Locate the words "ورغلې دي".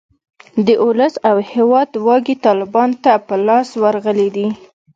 3.83-4.47